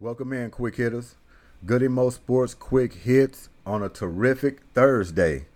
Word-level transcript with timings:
Welcome 0.00 0.32
in, 0.32 0.52
quick 0.52 0.76
hitters. 0.76 1.16
Goody 1.66 1.88
Mo 1.88 2.10
Sports 2.10 2.54
quick 2.54 2.92
hits 2.92 3.48
on 3.66 3.82
a 3.82 3.88
terrific 3.88 4.60
Thursday. 4.72 5.46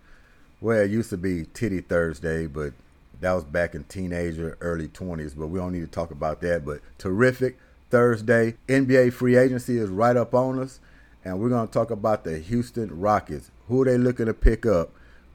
Well, 0.60 0.80
it 0.80 0.90
used 0.90 1.10
to 1.10 1.16
be 1.16 1.44
Titty 1.54 1.80
Thursday, 1.80 2.48
but 2.48 2.72
that 3.20 3.34
was 3.34 3.44
back 3.44 3.76
in 3.76 3.84
teenager, 3.84 4.58
early 4.60 4.88
20s, 4.88 5.36
but 5.38 5.46
we 5.46 5.60
don't 5.60 5.70
need 5.70 5.82
to 5.82 5.86
talk 5.86 6.10
about 6.10 6.40
that. 6.40 6.64
But 6.64 6.80
terrific 6.98 7.56
Thursday. 7.90 8.56
NBA 8.66 9.12
free 9.12 9.36
agency 9.36 9.78
is 9.78 9.90
right 9.90 10.16
up 10.16 10.34
on 10.34 10.58
us, 10.58 10.80
and 11.24 11.38
we're 11.38 11.48
going 11.48 11.68
to 11.68 11.72
talk 11.72 11.92
about 11.92 12.24
the 12.24 12.40
Houston 12.40 12.98
Rockets. 12.98 13.52
Who 13.68 13.82
are 13.82 13.84
they 13.84 13.96
looking 13.96 14.26
to 14.26 14.34
pick 14.34 14.66
up? 14.66 14.90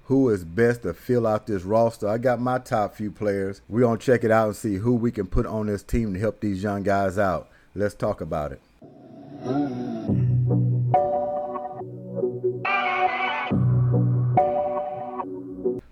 Who 0.07 0.27
is 0.31 0.43
best 0.43 0.81
to 0.81 0.93
fill 0.93 1.25
out 1.25 1.47
this 1.47 1.63
roster? 1.63 2.09
I 2.09 2.17
got 2.17 2.41
my 2.41 2.59
top 2.59 2.93
few 2.93 3.11
players. 3.11 3.61
We're 3.69 3.79
going 3.79 3.99
to 3.99 4.05
check 4.05 4.25
it 4.25 4.31
out 4.31 4.47
and 4.47 4.55
see 4.57 4.75
who 4.75 4.95
we 4.95 5.13
can 5.13 5.27
put 5.27 5.45
on 5.45 5.67
this 5.67 5.81
team 5.81 6.13
to 6.13 6.19
help 6.19 6.41
these 6.41 6.61
young 6.61 6.83
guys 6.83 7.17
out. 7.17 7.47
Let's 7.73 7.95
talk 7.95 8.19
about 8.19 8.51
it. 8.51 8.59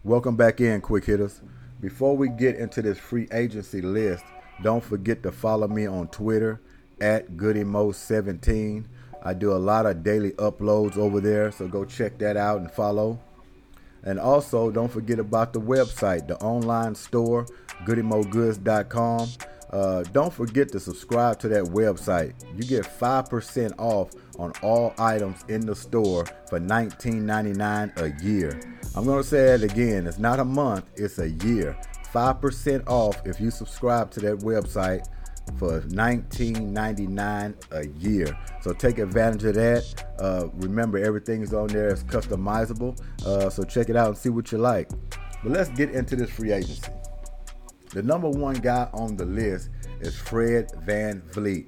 Welcome 0.04 0.36
back 0.36 0.62
in, 0.62 0.82
quick 0.82 1.06
hitters. 1.06 1.42
Before 1.82 2.16
we 2.16 2.30
get 2.30 2.56
into 2.56 2.82
this 2.82 2.98
free 2.98 3.28
agency 3.32 3.82
list, 3.82 4.24
don't 4.64 4.84
forget 4.84 5.24
to 5.24 5.32
follow 5.32 5.68
me 5.68 5.86
on 5.88 6.08
Twitter 6.08 6.62
at 7.02 7.32
GoodyMo17. 7.32 8.86
I 9.24 9.34
do 9.34 9.52
a 9.52 9.58
lot 9.58 9.86
of 9.86 10.04
daily 10.04 10.32
uploads 10.34 10.98
over 10.98 11.20
there, 11.20 11.52
so 11.52 11.68
go 11.68 11.86
check 11.86 12.18
that 12.20 12.38
out 12.38 12.62
and 12.62 12.72
follow. 12.72 13.20
And 14.04 14.20
also, 14.20 14.70
don't 14.70 14.92
forget 14.92 15.20
about 15.20 15.54
the 15.54 15.60
website, 15.60 16.28
the 16.28 16.38
online 16.38 16.96
store, 16.96 17.48
GoodyMoGoods.com. 17.86 19.30
Uh, 19.76 20.04
don't 20.14 20.34
forget 20.34 20.70
to 20.70 20.80
subscribe 20.80 21.38
to 21.38 21.50
that 21.50 21.66
website. 21.66 22.34
You 22.56 22.64
get 22.64 22.86
5% 22.86 23.74
off 23.78 24.12
on 24.40 24.54
all 24.62 24.94
items 24.98 25.44
in 25.50 25.66
the 25.66 25.76
store 25.76 26.26
for 26.50 26.62
$19.99 26.62 27.98
a 27.98 28.24
year. 28.24 28.58
I'm 28.96 29.04
going 29.04 29.22
to 29.22 29.28
say 29.28 29.54
it 29.54 29.64
again. 29.64 30.08
It's 30.08 30.18
not 30.18 30.40
a 30.40 30.46
month, 30.46 30.86
it's 30.96 31.20
a 31.20 31.30
year. 31.30 31.78
5% 32.14 32.88
off 32.88 33.18
if 33.26 33.42
you 33.42 33.52
subscribe 33.52 34.12
to 34.12 34.22
that 34.22 34.38
website 34.38 35.06
for 35.58 35.82
$19.99 35.82 37.56
a 37.72 37.88
year. 38.00 38.38
So 38.62 38.72
take 38.72 38.98
advantage 38.98 39.44
of 39.44 39.56
that. 39.56 40.06
Uh, 40.18 40.48
remember, 40.54 41.00
everything 41.00 41.42
is 41.42 41.54
on 41.54 41.68
there. 41.68 41.90
It's 41.90 42.04
customizable. 42.04 42.98
Uh, 43.26 43.50
so 43.50 43.64
check 43.64 43.90
it 43.90 43.98
out 43.98 44.08
and 44.08 44.18
see 44.18 44.30
what 44.30 44.54
you 44.54 44.58
like. 44.58 44.88
But 45.44 45.52
let's 45.52 45.70
get 45.72 45.90
into 45.90 46.16
this 46.16 46.30
free 46.30 46.54
agency. 46.54 46.90
The 47.96 48.04
number 48.04 48.30
one 48.30 48.56
guy 48.56 48.90
on 48.94 49.16
the 49.16 49.24
list 49.24 49.70
is 50.02 50.18
Fred 50.18 50.70
VanVleet. 50.86 51.68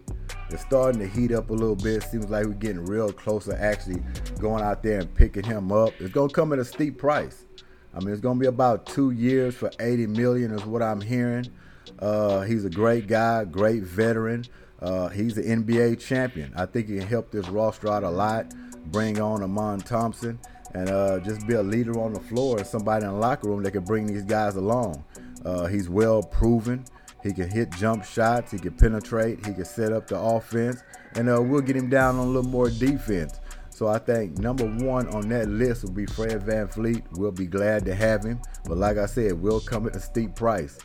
It's 0.50 0.62
starting 0.62 1.00
to 1.00 1.08
heat 1.08 1.32
up 1.32 1.52
a 1.52 1.54
little 1.54 1.78
bit. 1.78 2.04
Seems 2.04 2.30
like 2.30 2.46
we're 2.46 2.52
getting 2.52 2.84
real 2.84 3.14
close 3.14 3.46
to 3.46 3.58
actually 3.58 4.04
going 4.38 4.62
out 4.62 4.84
there 4.84 5.00
and 5.00 5.16
picking 5.16 5.46
him 5.46 5.72
up. 5.72 5.94
It's 6.02 6.14
gonna 6.14 6.28
come 6.28 6.52
at 6.52 6.60
a 6.60 6.66
steep 6.66 6.98
price. 6.98 7.46
I 7.94 8.02
mean, 8.02 8.10
it's 8.10 8.20
gonna 8.20 8.42
be 8.42 8.48
about 8.48 8.86
two 8.86 9.12
years 9.12 9.56
for 9.56 9.72
80 9.80 10.08
million, 10.08 10.52
is 10.52 10.66
what 10.66 10.84
I'm 10.84 11.00
hearing. 11.00 11.50
Uh, 11.98 12.42
he's 12.42 12.66
a 12.66 12.70
great 12.70 13.08
guy, 13.08 13.46
great 13.46 13.84
veteran. 13.84 14.44
Uh, 14.82 15.08
he's 15.08 15.38
an 15.38 15.64
NBA 15.64 16.02
champion. 16.02 16.52
I 16.58 16.66
think 16.66 16.90
he 16.90 16.98
can 16.98 17.08
help 17.08 17.32
this 17.32 17.48
roster 17.48 17.88
out 17.88 18.04
a 18.04 18.10
lot. 18.10 18.54
Bring 18.92 19.22
on 19.22 19.44
Amen 19.44 19.80
Thompson 19.80 20.40
and 20.74 20.90
uh, 20.90 21.20
just 21.20 21.48
be 21.48 21.54
a 21.54 21.64
leader 21.64 21.98
on 22.02 22.12
the 22.12 22.20
floor 22.20 22.58
and 22.58 22.68
somebody 22.68 23.06
in 23.06 23.12
the 23.12 23.18
locker 23.18 23.48
room 23.48 23.64
that 23.64 23.72
can 23.72 23.86
bring 23.86 24.08
these 24.08 24.24
guys 24.24 24.58
along. 24.58 25.06
Uh, 25.46 25.66
he's 25.68 25.90
well 25.90 26.24
proven. 26.24 26.86
He 27.24 27.34
can 27.34 27.50
hit 27.50 27.72
jump 27.72 28.06
shots. 28.06 28.52
He 28.52 28.60
can 28.60 28.74
penetrate. 28.74 29.46
He 29.46 29.54
can 29.54 29.66
set 29.66 29.92
up 29.92 30.08
the 30.08 30.20
offense. 30.20 30.82
And 31.16 31.30
uh, 31.30 31.42
we'll 31.42 31.62
get 31.62 31.76
him 31.76 31.90
down 31.90 32.16
on 32.16 32.28
a 32.28 32.30
little 32.30 32.50
more 32.50 32.70
defense. 32.70 33.40
So 33.70 33.88
I 33.88 34.00
think 34.00 34.40
number 34.40 34.66
one 34.66 35.08
on 35.10 35.30
that 35.30 35.48
list 35.50 35.84
will 35.84 35.92
be 35.92 36.06
Fred 36.06 36.42
VanVleet. 36.42 37.04
We'll 37.18 37.32
be 37.32 37.46
glad 37.46 37.86
to 37.86 37.96
have 37.96 38.24
him. 38.24 38.42
But 38.66 38.78
like 38.78 38.98
I 38.98 39.06
said, 39.06 39.34
we'll 39.34 39.60
come 39.60 39.88
at 39.88 39.96
a 39.96 40.00
steep 40.00 40.36
price. 40.36 40.80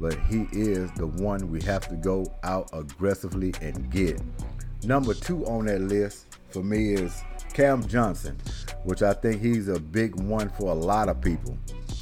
But 0.00 0.18
he 0.28 0.46
is 0.52 0.90
the 0.92 1.06
one 1.06 1.50
we 1.50 1.62
have 1.62 1.88
to 1.88 1.96
go 1.96 2.26
out 2.42 2.70
aggressively 2.72 3.54
and 3.60 3.90
get. 3.90 4.20
Number 4.84 5.14
two 5.14 5.44
on 5.46 5.66
that 5.66 5.80
list 5.80 6.38
for 6.50 6.62
me 6.62 6.92
is 6.92 7.22
Cam 7.54 7.86
Johnson, 7.86 8.38
which 8.84 9.02
I 9.02 9.14
think 9.14 9.40
he's 9.40 9.68
a 9.68 9.80
big 9.80 10.14
one 10.20 10.50
for 10.50 10.70
a 10.70 10.74
lot 10.74 11.08
of 11.08 11.20
people. 11.20 11.56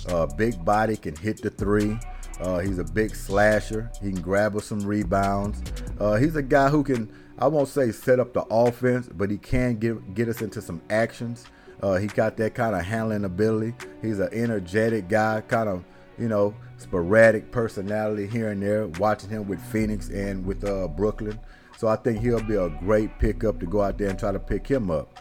Uh, 0.08 0.26
big 0.26 0.64
body 0.64 0.96
can 0.96 1.14
hit 1.16 1.42
the 1.42 1.50
three. 1.50 1.98
Uh, 2.40 2.58
he's 2.58 2.78
a 2.78 2.84
big 2.84 3.14
slasher. 3.14 3.90
He 4.02 4.10
can 4.10 4.20
grab 4.20 4.56
us 4.56 4.66
some 4.66 4.80
rebounds. 4.80 5.62
Uh, 6.00 6.16
he's 6.16 6.34
a 6.34 6.42
guy 6.42 6.68
who 6.68 6.82
can, 6.82 7.12
I 7.38 7.46
won't 7.46 7.68
say 7.68 7.92
set 7.92 8.18
up 8.18 8.32
the 8.32 8.42
offense, 8.50 9.08
but 9.08 9.30
he 9.30 9.38
can 9.38 9.76
get 9.76 10.14
get 10.14 10.28
us 10.28 10.42
into 10.42 10.60
some 10.60 10.82
actions. 10.90 11.44
Uh, 11.82 11.96
he 11.96 12.06
got 12.06 12.36
that 12.36 12.54
kind 12.54 12.74
of 12.74 12.82
handling 12.84 13.24
ability. 13.24 13.74
He's 14.00 14.18
an 14.18 14.28
energetic 14.32 15.08
guy, 15.08 15.40
kind 15.42 15.68
of, 15.68 15.84
you 16.18 16.28
know, 16.28 16.54
sporadic 16.78 17.50
personality 17.50 18.26
here 18.26 18.50
and 18.50 18.62
there. 18.62 18.86
Watching 18.86 19.30
him 19.30 19.48
with 19.48 19.60
Phoenix 19.60 20.08
and 20.08 20.44
with 20.44 20.64
uh, 20.64 20.88
Brooklyn. 20.88 21.38
So 21.78 21.88
I 21.88 21.96
think 21.96 22.20
he'll 22.20 22.42
be 22.42 22.54
a 22.54 22.68
great 22.68 23.18
pickup 23.18 23.58
to 23.60 23.66
go 23.66 23.82
out 23.82 23.98
there 23.98 24.08
and 24.08 24.18
try 24.18 24.30
to 24.30 24.38
pick 24.38 24.66
him 24.66 24.90
up. 24.90 25.18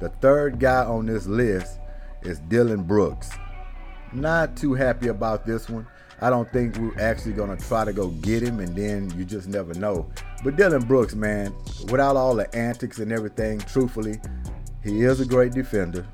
The 0.00 0.08
third 0.20 0.60
guy 0.60 0.84
on 0.84 1.06
this 1.06 1.26
list 1.26 1.80
is 2.22 2.38
Dillon 2.40 2.84
Brooks. 2.84 3.30
Not 4.12 4.56
too 4.56 4.74
happy 4.74 5.08
about 5.08 5.46
this 5.46 5.68
one. 5.68 5.86
I 6.20 6.28
don't 6.28 6.50
think 6.52 6.76
we're 6.76 7.00
actually 7.00 7.32
gonna 7.32 7.56
try 7.56 7.84
to 7.84 7.92
go 7.92 8.08
get 8.08 8.42
him, 8.42 8.60
and 8.60 8.76
then 8.76 9.10
you 9.16 9.24
just 9.24 9.48
never 9.48 9.72
know. 9.74 10.10
But 10.44 10.56
Dillon 10.56 10.82
Brooks, 10.82 11.14
man, 11.14 11.54
without 11.90 12.16
all 12.16 12.34
the 12.34 12.54
antics 12.54 12.98
and 12.98 13.12
everything, 13.12 13.58
truthfully, 13.60 14.20
he 14.82 15.02
is 15.02 15.20
a 15.20 15.26
great 15.26 15.52
defender. 15.52 16.06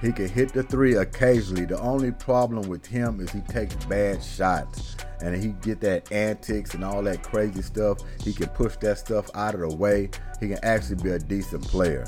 He 0.00 0.10
can 0.10 0.28
hit 0.28 0.52
the 0.52 0.64
three 0.64 0.96
occasionally. 0.96 1.64
The 1.64 1.78
only 1.80 2.10
problem 2.10 2.68
with 2.68 2.84
him 2.84 3.20
is 3.20 3.30
he 3.30 3.40
takes 3.42 3.76
bad 3.86 4.22
shots. 4.22 4.96
And 5.20 5.40
he 5.40 5.50
get 5.62 5.80
that 5.82 6.10
antics 6.10 6.74
and 6.74 6.84
all 6.84 7.04
that 7.04 7.22
crazy 7.22 7.62
stuff. 7.62 7.98
He 8.20 8.32
can 8.32 8.48
push 8.48 8.76
that 8.78 8.98
stuff 8.98 9.30
out 9.36 9.54
of 9.54 9.60
the 9.60 9.76
way. 9.76 10.10
He 10.40 10.48
can 10.48 10.58
actually 10.64 11.00
be 11.00 11.10
a 11.10 11.20
decent 11.20 11.62
player. 11.62 12.04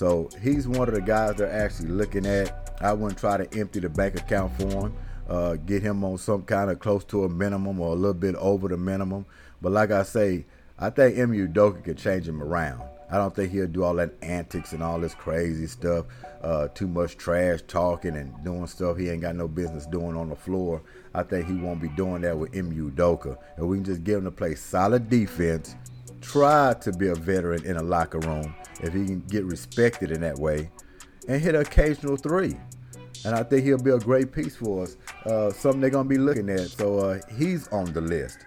So 0.00 0.30
he's 0.40 0.66
one 0.66 0.88
of 0.88 0.94
the 0.94 1.02
guys 1.02 1.36
they're 1.36 1.52
actually 1.52 1.90
looking 1.90 2.24
at. 2.24 2.74
I 2.80 2.94
wouldn't 2.94 3.18
try 3.18 3.36
to 3.36 3.58
empty 3.58 3.80
the 3.80 3.90
bank 3.90 4.16
account 4.16 4.56
for 4.56 4.86
him 4.86 4.96
uh, 5.28 5.54
get 5.54 5.82
him 5.82 6.02
on 6.04 6.16
some 6.16 6.42
kind 6.42 6.70
of 6.70 6.80
close 6.80 7.04
to 7.04 7.24
a 7.24 7.28
minimum 7.28 7.80
or 7.80 7.92
a 7.92 7.94
little 7.94 8.14
bit 8.14 8.34
over 8.36 8.68
the 8.68 8.78
minimum. 8.78 9.26
But 9.60 9.72
like 9.72 9.90
I 9.90 10.02
say, 10.02 10.46
I 10.78 10.88
think 10.88 11.18
Ime 11.18 11.48
Udoka 11.48 11.84
could 11.84 11.98
change 11.98 12.26
him 12.26 12.42
around. 12.42 12.82
I 13.10 13.18
don't 13.18 13.34
think 13.34 13.52
he'll 13.52 13.66
do 13.66 13.84
all 13.84 13.94
that 13.96 14.14
antics 14.22 14.72
and 14.72 14.82
all 14.82 14.98
this 14.98 15.14
crazy 15.14 15.66
stuff, 15.66 16.06
uh, 16.42 16.68
too 16.68 16.88
much 16.88 17.18
trash 17.18 17.60
talking 17.68 18.16
and 18.16 18.32
doing 18.42 18.66
stuff 18.68 18.96
he 18.96 19.10
ain't 19.10 19.20
got 19.20 19.36
no 19.36 19.48
business 19.48 19.84
doing 19.84 20.16
on 20.16 20.30
the 20.30 20.36
floor. 20.36 20.80
I 21.14 21.24
think 21.24 21.46
he 21.46 21.54
won't 21.54 21.82
be 21.82 21.88
doing 21.90 22.22
that 22.22 22.38
with 22.38 22.56
Ime 22.56 22.72
Udoka. 22.72 23.36
And 23.56 23.68
we 23.68 23.76
can 23.76 23.84
just 23.84 24.02
get 24.02 24.16
him 24.16 24.24
to 24.24 24.30
play 24.30 24.54
solid 24.54 25.10
defense, 25.10 25.76
try 26.20 26.74
to 26.80 26.92
be 26.92 27.08
a 27.08 27.14
veteran 27.14 27.66
in 27.66 27.76
a 27.76 27.82
locker 27.82 28.20
room 28.20 28.54
if 28.82 28.92
he 28.92 29.06
can 29.06 29.20
get 29.20 29.44
respected 29.44 30.10
in 30.10 30.20
that 30.20 30.38
way, 30.38 30.70
and 31.28 31.40
hit 31.40 31.54
an 31.54 31.60
occasional 31.62 32.16
three 32.16 32.56
and 33.24 33.34
I 33.34 33.42
think 33.42 33.64
he'll 33.64 33.78
be 33.78 33.90
a 33.90 33.98
great 33.98 34.32
piece 34.32 34.56
for 34.56 34.84
us. 34.84 34.96
Uh, 35.26 35.50
something 35.50 35.80
they're 35.80 35.90
gonna 35.90 36.08
be 36.08 36.18
looking 36.18 36.48
at. 36.48 36.68
So 36.68 36.98
uh, 36.98 37.20
he's 37.36 37.68
on 37.68 37.92
the 37.92 38.00
list. 38.00 38.38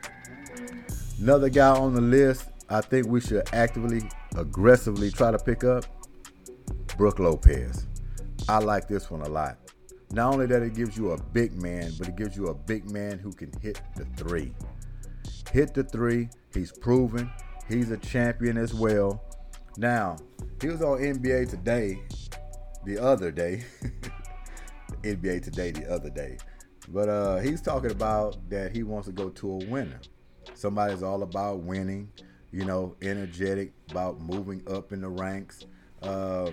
Another 1.20 1.50
guy 1.50 1.70
on 1.70 1.94
the 1.94 2.02
list, 2.02 2.50
I 2.70 2.82
think 2.82 3.08
we 3.08 3.22
should 3.22 3.48
actively, 3.54 4.02
aggressively 4.36 5.12
try 5.12 5.32
to 5.32 5.38
pick 5.38 5.64
up 5.64 5.86
Brook 6.98 7.20
Lopez. 7.20 7.86
I 8.50 8.60
like 8.60 8.88
this 8.88 9.12
one 9.12 9.22
a 9.22 9.30
lot. 9.30 9.58
Not 10.12 10.34
only 10.34 10.46
that 10.48 10.62
it 10.62 10.76
gives 10.76 10.98
you 10.98 11.12
a 11.12 11.22
big 11.22 11.54
man, 11.62 11.92
but 11.98 12.08
it 12.08 12.16
gives 12.16 12.36
you 12.36 12.48
a 12.48 12.54
big 12.54 12.90
man 12.92 13.20
who 13.20 13.32
can 13.32 13.52
hit 13.62 13.82
the 13.96 14.06
three. 14.18 14.54
Hit 15.52 15.74
the 15.74 15.84
three. 15.84 16.30
He's 16.54 16.72
proven. 16.72 17.32
He's 17.68 17.92
a 17.92 17.98
champion 17.98 18.58
as 18.58 18.74
well. 18.74 19.24
Now, 19.78 20.18
he 20.62 20.68
was 20.68 20.82
on 20.82 21.00
NBA 21.00 21.50
today, 21.50 22.02
the 22.86 23.00
other 23.00 23.32
day. 23.32 23.64
NBA 25.04 25.44
Today 25.44 25.72
the 25.72 25.92
other 25.92 26.10
day. 26.10 26.38
But 26.90 27.10
uh, 27.10 27.38
he's 27.38 27.62
talking 27.62 27.92
about 27.92 28.38
that 28.50 28.76
he 28.76 28.84
wants 28.84 29.08
to 29.08 29.14
go 29.14 29.30
to 29.30 29.52
a 29.52 29.66
winner. 29.66 30.00
Somebody's 30.54 31.04
all 31.04 31.24
about 31.24 31.60
winning, 31.60 32.10
you 32.52 32.66
know, 32.66 32.96
energetic, 33.02 33.74
about 33.92 34.20
moving 34.20 34.62
up 34.70 34.92
in 34.92 35.02
the 35.02 35.10
ranks. 35.10 35.66
Uh, 36.02 36.52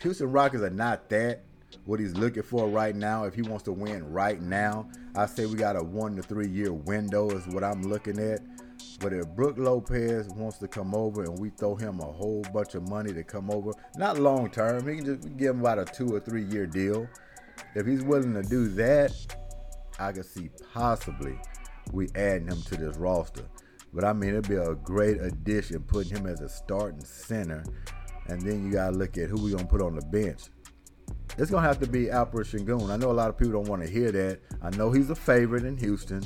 Houston 0.00 0.30
Rockets 0.30 0.62
are 0.62 0.70
not 0.70 1.08
that. 1.10 1.44
What 1.86 2.00
he's 2.00 2.14
looking 2.14 2.42
for 2.42 2.68
right 2.68 2.94
now, 2.94 3.24
if 3.24 3.34
he 3.34 3.42
wants 3.42 3.64
to 3.64 3.72
win 3.72 4.10
right 4.12 4.40
now, 4.40 4.90
I 5.16 5.26
say 5.26 5.46
we 5.46 5.56
got 5.56 5.76
a 5.76 5.82
one 5.82 6.16
to 6.16 6.22
three 6.22 6.48
year 6.48 6.72
window, 6.72 7.30
is 7.30 7.46
what 7.46 7.64
I'm 7.64 7.82
looking 7.82 8.18
at. 8.18 8.40
But 9.00 9.12
if 9.12 9.26
Brook 9.28 9.56
Lopez 9.58 10.28
wants 10.28 10.58
to 10.58 10.68
come 10.68 10.94
over 10.94 11.24
and 11.24 11.38
we 11.38 11.50
throw 11.50 11.74
him 11.74 12.00
a 12.00 12.04
whole 12.04 12.42
bunch 12.52 12.74
of 12.74 12.88
money 12.88 13.12
to 13.12 13.24
come 13.24 13.50
over, 13.50 13.72
not 13.96 14.18
long 14.18 14.50
term, 14.50 14.86
he 14.88 14.96
can 14.96 15.04
just 15.04 15.36
give 15.36 15.54
him 15.54 15.60
about 15.60 15.78
a 15.78 15.84
two 15.84 16.14
or 16.14 16.20
three 16.20 16.44
year 16.44 16.66
deal. 16.66 17.08
If 17.74 17.86
he's 17.86 18.02
willing 18.02 18.34
to 18.34 18.42
do 18.42 18.68
that, 18.68 19.12
I 19.98 20.12
can 20.12 20.24
see 20.24 20.50
possibly 20.72 21.38
we 21.92 22.08
adding 22.14 22.48
him 22.48 22.62
to 22.62 22.76
this 22.76 22.96
roster. 22.96 23.44
But 23.92 24.04
I 24.04 24.12
mean, 24.12 24.30
it'd 24.30 24.48
be 24.48 24.56
a 24.56 24.74
great 24.74 25.20
addition 25.20 25.82
putting 25.82 26.16
him 26.16 26.26
as 26.26 26.40
a 26.40 26.48
starting 26.48 27.04
center. 27.04 27.64
And 28.28 28.40
then 28.40 28.64
you 28.64 28.72
got 28.72 28.90
to 28.90 28.96
look 28.96 29.18
at 29.18 29.28
who 29.28 29.42
we 29.42 29.50
going 29.50 29.64
to 29.64 29.70
put 29.70 29.82
on 29.82 29.96
the 29.96 30.06
bench. 30.06 30.44
It's 31.38 31.50
going 31.50 31.62
to 31.62 31.68
have 31.68 31.80
to 31.80 31.86
be 31.86 32.06
Alperen 32.06 32.44
Sengun. 32.44 32.90
I 32.90 32.96
know 32.96 33.10
a 33.10 33.12
lot 33.12 33.28
of 33.28 33.36
people 33.36 33.52
don't 33.54 33.68
want 33.68 33.82
to 33.82 33.88
hear 33.88 34.12
that. 34.12 34.40
I 34.62 34.70
know 34.70 34.90
he's 34.90 35.10
a 35.10 35.14
favorite 35.14 35.64
in 35.64 35.76
Houston. 35.78 36.22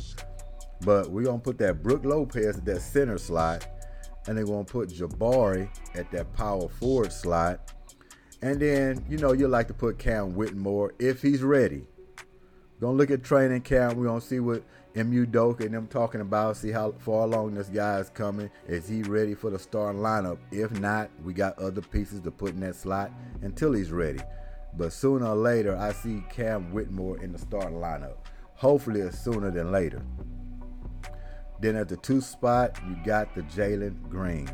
But 0.83 1.11
we're 1.11 1.25
going 1.25 1.41
to 1.41 1.45
put 1.45 1.59
that 1.59 1.83
Brook 1.83 2.05
Lopez 2.05 2.59
at 2.59 2.65
that 2.67 2.83
center 2.83 3.19
slot. 3.19 3.67
And 4.27 4.37
they're 4.37 4.45
going 4.45 4.65
to 4.65 4.73
put 4.73 4.91
Jabari 4.91 5.69
at 5.95 6.11
that 6.11 6.33
power 6.33 6.69
forward 6.69 7.13
slot. 7.13 7.73
And 8.43 8.61
then, 8.61 9.05
you 9.09 9.19
know, 9.19 9.33
you 9.33 9.49
like 9.49 9.69
to 9.69 9.75
put 9.75 9.99
Cam 9.99 10.35
Whitmore 10.35 10.95
if 10.99 11.23
he's 11.23 11.43
ready. 11.43 11.87
Gonna 12.81 12.97
look 12.97 13.11
at 13.11 13.25
training 13.25 13.63
camp. 13.63 13.97
We're 13.97 14.05
gonna 14.05 14.21
see 14.21 14.39
what 14.39 14.63
Ime 14.95 15.27
Udoka 15.27 15.61
and 15.61 15.75
them 15.75 15.87
talking 15.87 16.21
about. 16.21 16.59
See 16.59 16.71
how 16.71 16.93
far 16.93 17.23
along 17.23 17.55
this 17.55 17.69
guy 17.69 17.99
is 18.01 18.11
coming. 18.11 18.51
Is 18.69 18.87
he 18.87 19.03
ready 19.03 19.35
for 19.35 19.49
the 19.49 19.59
starting 19.59 20.03
lineup? 20.03 20.37
If 20.53 20.73
not, 20.79 21.09
we 21.25 21.33
got 21.33 21.59
other 21.59 21.81
pieces 21.81 22.21
to 22.21 22.31
put 22.31 22.51
in 22.51 22.61
that 22.61 22.77
slot 22.77 23.11
until 23.41 23.73
he's 23.73 23.91
ready. 23.91 24.21
But 24.77 24.93
sooner 24.93 25.27
or 25.27 25.37
later, 25.37 25.75
I 25.75 25.93
see 25.93 26.23
Cam 26.31 26.71
Whitmore 26.71 27.19
in 27.23 27.33
the 27.33 27.39
starting 27.39 27.79
lineup. 27.79 28.17
Hopefully, 28.57 29.01
it's 29.01 29.19
sooner 29.19 29.51
than 29.51 29.73
later. 29.73 30.03
Then 31.61 31.77
at 31.77 31.89
the 31.89 31.97
two 31.97 32.21
spot, 32.21 32.79
you 32.89 32.97
got 33.05 33.35
the 33.35 33.43
Jalen 33.43 34.09
Green, 34.09 34.51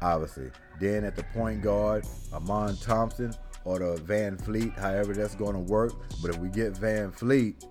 obviously. 0.00 0.50
Then 0.80 1.04
at 1.04 1.16
the 1.16 1.24
point 1.24 1.62
guard, 1.62 2.06
Amen 2.32 2.76
Thompson 2.76 3.34
or 3.64 3.78
the 3.78 4.00
VanVleet, 4.02 4.78
however 4.78 5.12
that's 5.12 5.34
going 5.34 5.54
to 5.54 5.72
work. 5.72 5.92
But 6.22 6.30
if 6.30 6.38
we 6.38 6.48
get 6.48 6.74
VanVleet, 6.74 7.66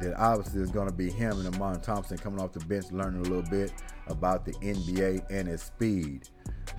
then 0.00 0.14
obviously 0.14 0.62
it's 0.62 0.70
going 0.70 0.88
to 0.88 0.94
be 0.94 1.10
him 1.10 1.38
and 1.38 1.54
Amen 1.54 1.80
Thompson 1.80 2.18
coming 2.18 2.40
off 2.40 2.52
the 2.52 2.64
bench, 2.64 2.90
learning 2.90 3.20
a 3.20 3.28
little 3.28 3.42
bit 3.42 3.72
about 4.06 4.44
the 4.44 4.52
NBA 4.52 5.30
and 5.30 5.46
his 5.48 5.62
speed. 5.62 6.28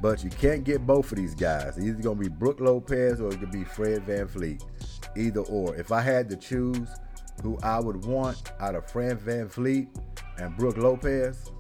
But 0.02 0.24
you 0.24 0.30
can't 0.30 0.64
get 0.64 0.86
both 0.86 1.12
of 1.12 1.18
these 1.18 1.36
guys. 1.36 1.78
It's 1.78 1.86
either 1.86 2.02
going 2.02 2.18
to 2.18 2.24
be 2.24 2.30
Brook 2.30 2.60
Lopez 2.60 3.22
or 3.22 3.32
it 3.32 3.40
could 3.40 3.52
be 3.52 3.64
Fred 3.64 4.06
VanVleet. 4.06 4.64
Either 5.16 5.42
or. 5.42 5.76
If 5.76 5.92
I 5.92 6.02
had 6.02 6.30
to 6.30 6.36
choose 6.36 6.90
who 7.44 7.58
I 7.64 7.80
would 7.80 8.04
want 8.06 8.52
out 8.60 8.76
of 8.76 8.90
Fred 8.90 9.20
VanVleet 9.20 9.88
and 10.38 10.56
Brook 10.58 10.78
Lopez, 10.78 11.52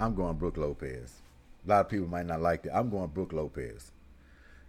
I'm 0.00 0.14
going 0.14 0.36
Brook 0.36 0.56
Lopez. 0.56 1.22
A 1.66 1.68
lot 1.68 1.80
of 1.80 1.88
people 1.88 2.06
might 2.06 2.26
not 2.26 2.40
like 2.40 2.62
that. 2.64 2.76
I'm 2.76 2.90
going 2.90 3.08
Brook 3.08 3.32
Lopez. 3.32 3.92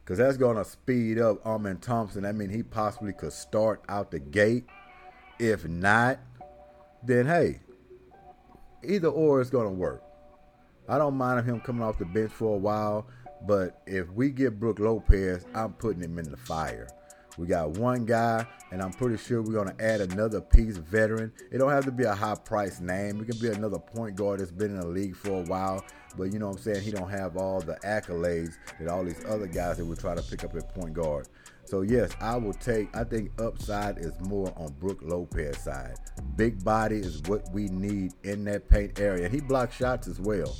Because 0.03 0.17
that's 0.17 0.37
going 0.37 0.57
to 0.57 0.65
speed 0.65 1.19
up 1.19 1.45
Amen 1.45 1.77
Thompson. 1.77 2.25
I 2.25 2.31
mean, 2.31 2.49
he 2.49 2.63
possibly 2.63 3.13
could 3.13 3.31
start 3.31 3.83
out 3.89 4.11
the 4.11 4.19
gate. 4.19 4.65
If 5.39 5.67
not, 5.67 6.19
then 7.03 7.27
hey, 7.27 7.59
either 8.83 9.07
or 9.07 9.39
is 9.39 9.49
going 9.49 9.67
to 9.67 9.73
work. 9.73 10.03
I 10.87 10.97
don't 10.97 11.15
mind 11.15 11.45
him 11.45 11.59
coming 11.59 11.83
off 11.83 11.99
the 11.99 12.05
bench 12.05 12.31
for 12.31 12.55
a 12.55 12.57
while, 12.57 13.05
but 13.45 13.81
if 13.85 14.09
we 14.11 14.31
get 14.31 14.59
Brook 14.59 14.79
Lopez, 14.79 15.45
I'm 15.53 15.73
putting 15.73 16.01
him 16.01 16.17
in 16.17 16.29
the 16.31 16.37
fire. 16.37 16.87
We 17.39 17.47
got 17.47 17.69
one 17.77 18.03
guy, 18.03 18.45
and 18.69 18.81
I'm 18.81 18.91
pretty 18.91 19.15
sure 19.15 19.41
we're 19.41 19.53
going 19.53 19.73
to 19.73 19.81
add 19.81 20.01
another 20.01 20.41
piece, 20.41 20.75
veteran. 20.75 21.31
It 21.53 21.59
don't 21.59 21.69
have 21.69 21.85
to 21.85 21.91
be 21.91 22.03
a 22.03 22.13
high 22.13 22.35
price 22.35 22.81
name. 22.81 23.21
It 23.21 23.29
can 23.29 23.39
be 23.39 23.47
another 23.47 23.79
point 23.79 24.17
guard 24.17 24.41
that's 24.41 24.51
been 24.51 24.71
in 24.71 24.81
the 24.81 24.85
league 24.85 25.15
for 25.15 25.39
a 25.39 25.43
while. 25.43 25.85
But 26.17 26.33
you 26.33 26.39
know 26.39 26.47
what 26.47 26.57
I'm 26.57 26.61
saying? 26.63 26.83
He 26.83 26.91
don't 26.91 27.09
have 27.09 27.37
all 27.37 27.61
the 27.61 27.75
accolades 27.85 28.57
that 28.77 28.89
all 28.89 29.05
these 29.05 29.23
other 29.25 29.47
guys 29.47 29.77
that 29.77 29.85
would 29.85 29.99
try 29.99 30.15
to 30.15 30.21
pick 30.21 30.43
up 30.43 30.53
at 30.53 30.75
point 30.75 30.93
guard. 30.93 31.29
So 31.63 31.79
yes, 31.81 32.11
I 32.19 32.35
will 32.35 32.51
take. 32.51 32.93
I 32.93 33.05
think 33.05 33.31
upside 33.39 33.99
is 33.99 34.11
more 34.19 34.51
on 34.57 34.73
Brook 34.73 34.99
Lopez 35.01 35.59
side. 35.59 35.95
Big 36.35 36.61
body 36.61 36.97
is 36.97 37.21
what 37.21 37.49
we 37.53 37.69
need 37.69 38.11
in 38.23 38.43
that 38.45 38.67
paint 38.67 38.99
area. 38.99 39.29
He 39.29 39.39
blocks 39.39 39.77
shots 39.77 40.09
as 40.09 40.19
well. 40.19 40.57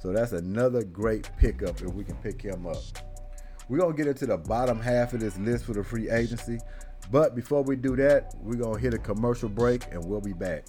So 0.00 0.10
that's 0.14 0.32
another 0.32 0.84
great 0.84 1.28
pickup 1.36 1.82
if 1.82 1.92
we 1.92 2.02
can 2.02 2.16
pick 2.16 2.40
him 2.40 2.66
up. 2.66 2.82
We're 3.68 3.78
to 3.94 3.96
get 3.96 4.06
into 4.06 4.26
the 4.26 4.36
bottom 4.36 4.80
half 4.80 5.14
of 5.14 5.20
this 5.20 5.38
list 5.38 5.64
for 5.64 5.72
the 5.72 5.82
free 5.82 6.10
agency. 6.10 6.58
But 7.10 7.34
before 7.34 7.62
we 7.62 7.76
do 7.76 7.96
that, 7.96 8.34
we're 8.40 8.56
to 8.74 8.80
hit 8.80 8.94
a 8.94 8.98
commercial 8.98 9.48
break 9.48 9.86
and 9.90 10.04
we'll 10.04 10.20
be 10.20 10.32
back. 10.32 10.66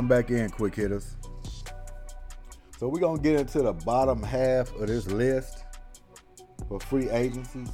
Back 0.00 0.30
in, 0.30 0.50
quick 0.50 0.74
hitters. 0.74 1.16
So 2.78 2.88
we're 2.88 3.00
gonna 3.00 3.20
get 3.20 3.38
into 3.38 3.62
the 3.62 3.72
bottom 3.72 4.22
half 4.22 4.74
of 4.76 4.88
this 4.88 5.06
list 5.06 5.64
for 6.68 6.80
free 6.80 7.08
agencies. 7.10 7.68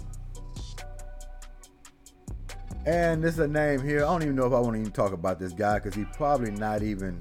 And 2.84 3.22
this 3.22 3.34
is 3.34 3.40
a 3.40 3.48
name 3.48 3.82
here. 3.82 3.98
I 3.98 4.08
don't 4.08 4.22
even 4.22 4.34
know 4.34 4.46
if 4.46 4.52
I 4.52 4.60
want 4.60 4.74
to 4.74 4.80
even 4.80 4.92
talk 4.92 5.12
about 5.12 5.38
this 5.38 5.52
guy 5.52 5.78
because 5.78 5.94
he's 5.94 6.06
probably 6.14 6.50
not 6.50 6.82
even 6.82 7.18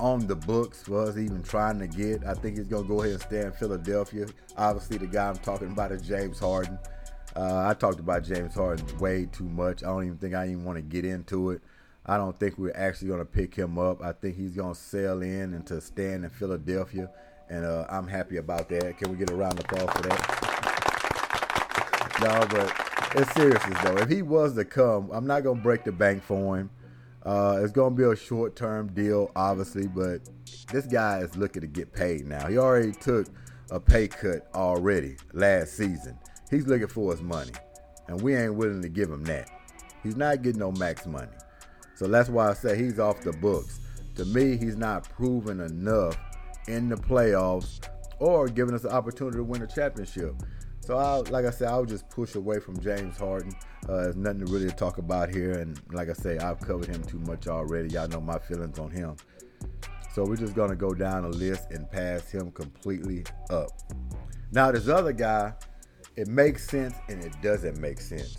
on 0.00 0.26
the 0.26 0.34
books 0.34 0.82
for 0.82 1.02
us 1.02 1.16
even 1.16 1.42
trying 1.42 1.78
to 1.78 1.86
get. 1.86 2.24
I 2.24 2.34
think 2.34 2.56
he's 2.56 2.66
gonna 2.66 2.88
go 2.88 3.02
ahead 3.02 3.12
and 3.12 3.22
stay 3.22 3.40
in 3.42 3.52
Philadelphia. 3.52 4.26
Obviously, 4.56 4.98
the 4.98 5.06
guy 5.06 5.28
I'm 5.28 5.36
talking 5.36 5.70
about 5.72 5.92
is 5.92 6.02
James 6.02 6.38
Harden. 6.38 6.78
Uh, 7.36 7.66
I 7.68 7.74
talked 7.74 8.00
about 8.00 8.24
James 8.24 8.54
Harden 8.54 8.98
way 8.98 9.26
too 9.26 9.48
much. 9.48 9.82
I 9.82 9.86
don't 9.86 10.04
even 10.04 10.18
think 10.18 10.34
I 10.34 10.46
even 10.46 10.64
want 10.64 10.76
to 10.76 10.82
get 10.82 11.04
into 11.04 11.50
it. 11.50 11.62
I 12.04 12.16
don't 12.16 12.38
think 12.38 12.58
we're 12.58 12.74
actually 12.74 13.08
going 13.08 13.20
to 13.20 13.24
pick 13.24 13.54
him 13.54 13.78
up. 13.78 14.02
I 14.02 14.12
think 14.12 14.36
he's 14.36 14.52
going 14.52 14.74
to 14.74 14.80
sell 14.80 15.22
in 15.22 15.54
and 15.54 15.66
to 15.66 15.80
stand 15.80 16.24
in 16.24 16.30
Philadelphia, 16.30 17.08
and 17.48 17.64
uh, 17.64 17.86
I'm 17.88 18.08
happy 18.08 18.38
about 18.38 18.68
that. 18.70 18.98
Can 18.98 19.10
we 19.10 19.16
get 19.16 19.30
a 19.30 19.36
round 19.36 19.58
of 19.58 19.64
applause 19.64 19.90
for 19.96 20.02
that? 20.02 20.42
no, 22.20 22.46
but 22.50 23.20
it's 23.20 23.32
seriousness 23.34 23.78
though. 23.82 23.96
If 23.98 24.08
he 24.08 24.22
was 24.22 24.54
to 24.54 24.64
come, 24.64 25.10
I'm 25.12 25.26
not 25.26 25.42
going 25.42 25.58
to 25.58 25.62
break 25.62 25.84
the 25.84 25.92
bank 25.92 26.22
for 26.22 26.58
him. 26.58 26.70
Uh, 27.24 27.60
it's 27.62 27.72
going 27.72 27.94
to 27.94 27.96
be 27.96 28.04
a 28.04 28.16
short-term 28.16 28.88
deal, 28.94 29.30
obviously, 29.36 29.86
but 29.86 30.22
this 30.72 30.86
guy 30.86 31.18
is 31.18 31.36
looking 31.36 31.60
to 31.60 31.68
get 31.68 31.92
paid 31.92 32.26
now. 32.26 32.48
He 32.48 32.58
already 32.58 32.92
took 32.92 33.28
a 33.70 33.78
pay 33.78 34.08
cut 34.08 34.48
already 34.54 35.16
last 35.32 35.74
season. 35.74 36.18
He's 36.50 36.66
looking 36.66 36.88
for 36.88 37.12
his 37.12 37.22
money, 37.22 37.52
and 38.08 38.20
we 38.20 38.34
ain't 38.34 38.54
willing 38.54 38.82
to 38.82 38.88
give 38.88 39.08
him 39.08 39.24
that. 39.24 39.48
He's 40.02 40.16
not 40.16 40.42
getting 40.42 40.58
no 40.58 40.72
max 40.72 41.06
money. 41.06 41.30
So 42.02 42.08
that's 42.08 42.28
why 42.28 42.50
I 42.50 42.54
say 42.54 42.76
he's 42.76 42.98
off 42.98 43.20
the 43.20 43.32
books. 43.32 43.78
To 44.16 44.24
me, 44.24 44.56
he's 44.56 44.74
not 44.74 45.08
proven 45.08 45.60
enough 45.60 46.18
in 46.66 46.88
the 46.88 46.96
playoffs 46.96 47.78
or 48.18 48.48
giving 48.48 48.74
us 48.74 48.82
the 48.82 48.92
opportunity 48.92 49.36
to 49.36 49.44
win 49.44 49.62
a 49.62 49.68
championship. 49.68 50.34
So, 50.80 50.98
I, 50.98 51.18
like 51.30 51.44
I 51.44 51.50
said, 51.50 51.68
I'll 51.68 51.84
just 51.84 52.10
push 52.10 52.34
away 52.34 52.58
from 52.58 52.80
James 52.80 53.16
Harden. 53.16 53.54
Uh, 53.88 54.02
there's 54.02 54.16
nothing 54.16 54.44
to 54.44 54.52
really 54.52 54.68
talk 54.70 54.98
about 54.98 55.32
here. 55.32 55.52
And 55.52 55.80
like 55.92 56.10
I 56.10 56.12
say, 56.12 56.38
I've 56.38 56.58
covered 56.58 56.88
him 56.88 57.04
too 57.04 57.20
much 57.20 57.46
already. 57.46 57.90
Y'all 57.90 58.08
know 58.08 58.20
my 58.20 58.40
feelings 58.40 58.80
on 58.80 58.90
him. 58.90 59.14
So 60.12 60.24
we're 60.24 60.34
just 60.34 60.56
gonna 60.56 60.74
go 60.74 60.94
down 60.94 61.24
a 61.24 61.28
list 61.28 61.70
and 61.70 61.88
pass 61.88 62.28
him 62.32 62.50
completely 62.50 63.22
up. 63.48 63.70
Now 64.50 64.72
this 64.72 64.88
other 64.88 65.12
guy, 65.12 65.54
it 66.16 66.26
makes 66.26 66.68
sense 66.68 66.96
and 67.08 67.22
it 67.22 67.32
doesn't 67.42 67.78
make 67.78 68.00
sense. 68.00 68.38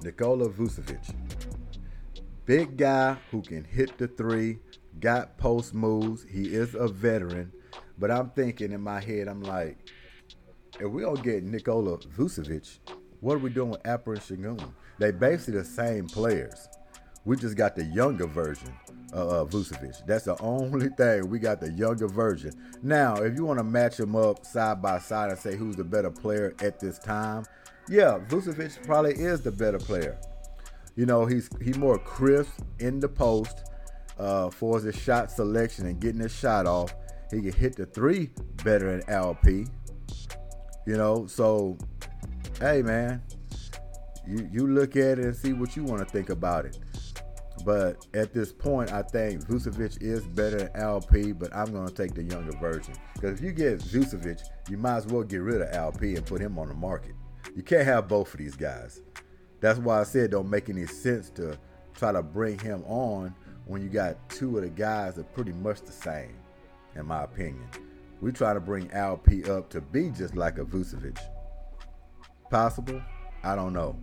Nikola 0.00 0.48
Vucevic. 0.48 1.12
Big 2.48 2.78
guy 2.78 3.14
who 3.30 3.42
can 3.42 3.62
hit 3.62 3.98
the 3.98 4.08
three, 4.08 4.58
got 5.00 5.36
post 5.36 5.74
moves. 5.74 6.24
He 6.24 6.54
is 6.54 6.74
a 6.74 6.88
veteran. 6.88 7.52
But 7.98 8.10
I'm 8.10 8.30
thinking 8.30 8.72
in 8.72 8.80
my 8.80 9.00
head, 9.00 9.28
I'm 9.28 9.42
like, 9.42 9.76
if 10.80 10.90
we 10.90 11.02
don't 11.02 11.22
get 11.22 11.44
Nikola 11.44 11.98
Vucevic, 11.98 12.78
what 13.20 13.34
are 13.34 13.40
we 13.40 13.50
doing 13.50 13.68
with 13.68 13.82
Alperen 13.82 14.16
Sengun? 14.16 14.72
They 14.98 15.10
basically 15.10 15.60
the 15.60 15.64
same 15.66 16.06
players. 16.06 16.70
We 17.26 17.36
just 17.36 17.54
got 17.54 17.76
the 17.76 17.84
younger 17.84 18.26
version 18.26 18.72
of 19.12 19.28
uh, 19.30 19.44
Vucevic. 19.44 20.06
That's 20.06 20.24
the 20.24 20.40
only 20.40 20.88
thing. 20.96 21.28
We 21.28 21.38
got 21.40 21.60
the 21.60 21.70
younger 21.72 22.08
version. 22.08 22.52
Now, 22.82 23.16
if 23.16 23.36
you 23.36 23.44
want 23.44 23.58
to 23.58 23.64
match 23.64 23.98
them 23.98 24.16
up 24.16 24.46
side 24.46 24.80
by 24.80 25.00
side 25.00 25.28
and 25.28 25.38
say 25.38 25.54
who's 25.54 25.76
the 25.76 25.84
better 25.84 26.10
player 26.10 26.54
at 26.62 26.80
this 26.80 26.98
time, 26.98 27.44
yeah, 27.90 28.18
Vucevic 28.26 28.82
probably 28.86 29.12
is 29.12 29.42
the 29.42 29.52
better 29.52 29.78
player. 29.78 30.18
You 30.98 31.06
know, 31.06 31.26
he's 31.26 31.48
he 31.62 31.72
more 31.74 31.96
crisp 31.96 32.60
in 32.80 32.98
the 32.98 33.08
post 33.08 33.70
uh, 34.18 34.50
for 34.50 34.80
his 34.80 34.96
shot 34.96 35.30
selection 35.30 35.86
and 35.86 36.00
getting 36.00 36.20
his 36.20 36.34
shot 36.34 36.66
off. 36.66 36.92
He 37.30 37.40
can 37.40 37.52
hit 37.52 37.76
the 37.76 37.86
three 37.86 38.30
better 38.64 38.90
than 38.90 39.08
LP. 39.08 39.66
You 40.88 40.96
know, 40.96 41.24
so 41.28 41.78
hey 42.58 42.82
man, 42.82 43.22
you 44.26 44.48
you 44.50 44.66
look 44.66 44.96
at 44.96 45.20
it 45.20 45.24
and 45.24 45.36
see 45.36 45.52
what 45.52 45.76
you 45.76 45.84
want 45.84 46.00
to 46.00 46.04
think 46.04 46.30
about 46.30 46.64
it. 46.64 46.80
But 47.64 48.04
at 48.12 48.34
this 48.34 48.52
point, 48.52 48.90
I 48.92 49.02
think 49.02 49.44
Vucevic 49.46 50.02
is 50.02 50.26
better 50.26 50.56
than 50.56 50.70
LP, 50.74 51.30
but 51.30 51.54
I'm 51.54 51.70
going 51.70 51.86
to 51.86 51.94
take 51.94 52.14
the 52.14 52.24
younger 52.24 52.56
version. 52.58 52.94
Because 53.14 53.38
if 53.38 53.44
you 53.44 53.52
get 53.52 53.78
Vucevic, 53.78 54.42
you 54.68 54.76
might 54.76 54.96
as 54.96 55.06
well 55.06 55.22
get 55.22 55.42
rid 55.42 55.62
of 55.62 55.72
LP 55.72 56.16
and 56.16 56.26
put 56.26 56.40
him 56.40 56.58
on 56.58 56.66
the 56.66 56.74
market. 56.74 57.14
You 57.54 57.62
can't 57.62 57.84
have 57.84 58.08
both 58.08 58.32
of 58.34 58.38
these 58.38 58.56
guys. 58.56 59.00
That's 59.60 59.78
why 59.78 60.00
I 60.00 60.04
said 60.04 60.24
it 60.24 60.30
don't 60.30 60.48
make 60.48 60.68
any 60.68 60.86
sense 60.86 61.30
to 61.30 61.58
try 61.94 62.12
to 62.12 62.22
bring 62.22 62.58
him 62.58 62.84
on 62.86 63.34
when 63.66 63.82
you 63.82 63.88
got 63.88 64.16
two 64.28 64.56
of 64.56 64.62
the 64.62 64.70
guys 64.70 65.14
that 65.14 65.22
are 65.22 65.34
pretty 65.34 65.52
much 65.52 65.82
the 65.82 65.92
same, 65.92 66.36
in 66.94 67.06
my 67.06 67.24
opinion. 67.24 67.68
We 68.20 68.32
try 68.32 68.54
to 68.54 68.60
bring 68.60 68.90
LP 68.92 69.44
up 69.44 69.68
to 69.70 69.80
be 69.80 70.10
just 70.10 70.36
like 70.36 70.58
a 70.58 70.64
Vucevic. 70.64 71.18
Possible? 72.50 73.00
I 73.42 73.54
don't 73.54 73.72
know. 73.72 73.96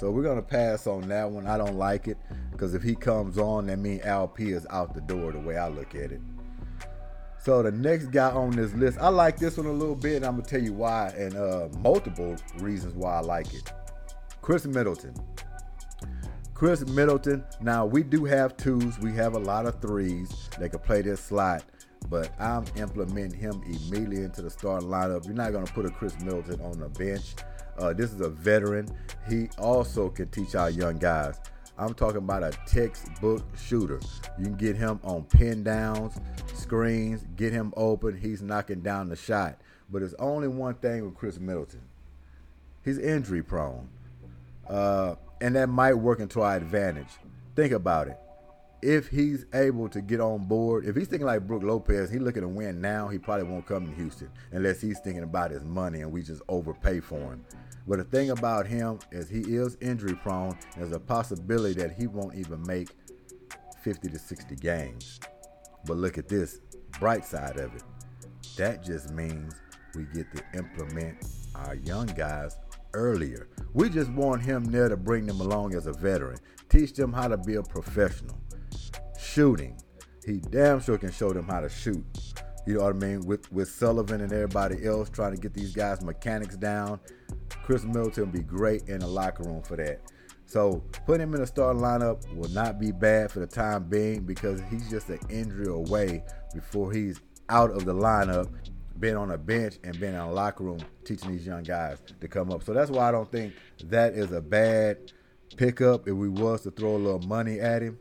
So 0.00 0.10
we're 0.10 0.22
gonna 0.24 0.42
pass 0.42 0.86
on 0.86 1.08
that 1.08 1.30
one. 1.30 1.46
I 1.46 1.56
don't 1.56 1.76
like 1.76 2.08
it 2.08 2.18
because 2.50 2.74
if 2.74 2.82
he 2.82 2.94
comes 2.94 3.38
on, 3.38 3.66
that 3.66 3.78
means 3.78 4.02
LP 4.04 4.50
is 4.50 4.66
out 4.70 4.94
the 4.94 5.00
door. 5.00 5.32
The 5.32 5.38
way 5.38 5.56
I 5.56 5.68
look 5.68 5.94
at 5.94 6.10
it. 6.10 6.20
So 7.44 7.62
the 7.62 7.70
next 7.70 8.06
guy 8.06 8.30
on 8.30 8.52
this 8.52 8.72
list, 8.72 8.98
I 8.98 9.08
like 9.08 9.38
this 9.38 9.56
one 9.58 9.66
a 9.66 9.72
little 9.72 9.94
bit, 9.94 10.16
and 10.16 10.24
I'm 10.24 10.36
gonna 10.36 10.48
tell 10.48 10.62
you 10.62 10.72
why, 10.72 11.08
and 11.16 11.36
uh, 11.36 11.68
multiple 11.78 12.36
reasons 12.56 12.94
why 12.94 13.16
I 13.16 13.20
like 13.20 13.52
it. 13.52 13.70
Khris 14.44 14.66
Middleton. 14.66 15.14
Khris 16.52 16.86
Middleton. 16.86 17.42
Now 17.62 17.86
we 17.86 18.02
do 18.02 18.26
have 18.26 18.58
twos. 18.58 18.98
We 18.98 19.10
have 19.14 19.36
a 19.36 19.38
lot 19.38 19.64
of 19.64 19.80
threes 19.80 20.50
that 20.58 20.68
can 20.68 20.80
play 20.80 21.00
this 21.00 21.20
slot, 21.20 21.64
but 22.10 22.38
I'm 22.38 22.66
implementing 22.76 23.40
him 23.40 23.62
immediately 23.64 24.22
into 24.22 24.42
the 24.42 24.50
starting 24.50 24.90
lineup. 24.90 25.24
You're 25.24 25.32
not 25.32 25.54
gonna 25.54 25.64
put 25.64 25.86
a 25.86 25.88
Khris 25.88 26.20
Middleton 26.20 26.60
on 26.60 26.78
the 26.78 26.90
bench. 26.90 27.36
Uh, 27.78 27.94
this 27.94 28.12
is 28.12 28.20
a 28.20 28.28
veteran. 28.28 28.94
He 29.30 29.48
also 29.56 30.10
can 30.10 30.28
teach 30.28 30.54
our 30.54 30.68
young 30.68 30.98
guys. 30.98 31.40
I'm 31.78 31.94
talking 31.94 32.18
about 32.18 32.42
a 32.42 32.52
textbook 32.66 33.46
shooter. 33.56 33.98
You 34.38 34.44
can 34.44 34.56
get 34.56 34.76
him 34.76 35.00
on 35.04 35.24
pin 35.24 35.64
downs, 35.64 36.20
screens, 36.52 37.24
get 37.36 37.54
him 37.54 37.72
open. 37.78 38.14
He's 38.14 38.42
knocking 38.42 38.82
down 38.82 39.08
the 39.08 39.16
shot. 39.16 39.58
But 39.88 40.00
there's 40.00 40.12
only 40.18 40.48
one 40.48 40.74
thing 40.74 41.02
with 41.06 41.14
Khris 41.14 41.40
Middleton. 41.40 41.80
He's 42.84 42.98
injury 42.98 43.42
prone. 43.42 43.88
Uh, 44.68 45.14
and 45.40 45.56
that 45.56 45.68
might 45.68 45.94
work 45.94 46.20
into 46.20 46.40
our 46.40 46.56
advantage. 46.56 47.08
Think 47.54 47.72
about 47.72 48.08
it. 48.08 48.18
If 48.82 49.08
he's 49.08 49.46
able 49.54 49.88
to 49.88 50.02
get 50.02 50.20
on 50.20 50.44
board, 50.44 50.84
if 50.84 50.94
he's 50.94 51.08
thinking 51.08 51.26
like 51.26 51.46
Brook 51.46 51.62
Lopez, 51.62 52.10
he's 52.10 52.20
looking 52.20 52.42
to 52.42 52.48
win 52.48 52.80
now, 52.80 53.08
he 53.08 53.18
probably 53.18 53.44
won't 53.44 53.66
come 53.66 53.86
to 53.86 53.92
Houston 53.94 54.30
unless 54.52 54.80
he's 54.80 55.00
thinking 55.00 55.22
about 55.22 55.50
his 55.50 55.64
money 55.64 56.02
and 56.02 56.12
we 56.12 56.22
just 56.22 56.42
overpay 56.48 57.00
for 57.00 57.18
him. 57.18 57.44
But 57.86 57.98
the 57.98 58.04
thing 58.04 58.30
about 58.30 58.66
him 58.66 58.98
is 59.10 59.28
he 59.28 59.40
is 59.40 59.76
injury 59.80 60.14
prone. 60.14 60.58
There's 60.76 60.92
a 60.92 61.00
possibility 61.00 61.80
that 61.80 61.92
he 61.92 62.06
won't 62.06 62.34
even 62.34 62.62
make 62.62 62.88
50 63.82 64.08
to 64.08 64.18
60 64.18 64.56
games. 64.56 65.20
But 65.86 65.98
look 65.98 66.16
at 66.16 66.28
this 66.28 66.60
bright 66.98 67.24
side 67.24 67.58
of 67.58 67.74
it. 67.74 67.82
That 68.56 68.82
just 68.82 69.12
means 69.12 69.54
we 69.94 70.04
get 70.14 70.26
to 70.34 70.42
implement 70.54 71.26
our 71.54 71.74
young 71.74 72.06
guys 72.06 72.56
earlier. 72.94 73.48
We 73.74 73.88
just 73.88 74.10
want 74.10 74.42
him 74.42 74.64
there 74.64 74.88
to 74.88 74.96
bring 74.96 75.26
them 75.26 75.40
along 75.40 75.74
as 75.74 75.86
a 75.86 75.92
veteran, 75.92 76.38
teach 76.68 76.92
them 76.94 77.12
how 77.12 77.26
to 77.26 77.36
be 77.36 77.56
a 77.56 77.62
professional. 77.62 78.40
Shooting, 79.18 79.76
he 80.24 80.38
damn 80.38 80.80
sure 80.80 80.96
can 80.96 81.10
show 81.10 81.32
them 81.32 81.48
how 81.48 81.60
to 81.60 81.68
shoot. 81.68 82.04
You 82.66 82.74
know 82.74 82.84
what 82.84 82.94
I 82.94 82.98
mean? 82.98 83.26
With 83.26 83.50
with 83.52 83.68
Sullivan 83.68 84.20
and 84.20 84.32
everybody 84.32 84.86
else 84.86 85.10
trying 85.10 85.34
to 85.34 85.40
get 85.40 85.52
these 85.52 85.74
guys 85.74 86.02
mechanics 86.02 86.56
down, 86.56 87.00
Khris 87.64 87.84
Middleton 87.84 88.30
be 88.30 88.40
great 88.40 88.88
in 88.88 89.00
the 89.00 89.06
locker 89.08 89.42
room 89.42 89.62
for 89.62 89.76
that. 89.76 90.00
So 90.46 90.84
putting 91.04 91.24
him 91.24 91.34
in 91.34 91.40
the 91.40 91.46
starting 91.46 91.82
lineup 91.82 92.32
will 92.34 92.50
not 92.50 92.78
be 92.78 92.92
bad 92.92 93.32
for 93.32 93.40
the 93.40 93.46
time 93.46 93.88
being 93.88 94.22
because 94.22 94.62
he's 94.70 94.88
just 94.88 95.08
an 95.10 95.18
injury 95.28 95.66
away 95.66 96.22
before 96.54 96.92
he's 96.92 97.20
out 97.48 97.70
of 97.70 97.84
the 97.84 97.94
lineup, 97.94 98.48
being 98.98 99.16
on 99.16 99.30
a 99.32 99.38
bench 99.38 99.78
and 99.82 99.98
been 99.98 100.14
in 100.14 100.20
a 100.20 100.30
locker 100.30 100.64
room 100.64 100.78
teaching 101.04 101.32
these 101.32 101.46
young 101.46 101.62
guys 101.62 101.98
to 102.20 102.28
come 102.28 102.50
up. 102.50 102.62
So 102.62 102.72
that's 102.72 102.90
why 102.90 103.08
I 103.08 103.12
don't 103.12 103.30
think 103.30 103.54
that 103.84 104.14
is 104.14 104.32
a 104.32 104.40
bad 104.40 105.12
pickup. 105.56 106.08
If 106.08 106.14
we 106.14 106.28
was 106.28 106.62
to 106.62 106.70
throw 106.70 106.96
a 106.96 106.98
little 106.98 107.22
money 107.22 107.60
at 107.60 107.82
him, 107.82 107.98